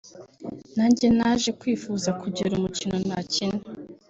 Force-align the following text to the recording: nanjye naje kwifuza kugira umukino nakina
nanjye 0.75 1.07
naje 1.17 1.49
kwifuza 1.59 2.09
kugira 2.21 2.51
umukino 2.55 2.97
nakina 3.07 3.59